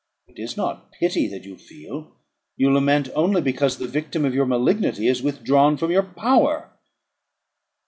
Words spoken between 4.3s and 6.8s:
your malignity is withdrawn from your power."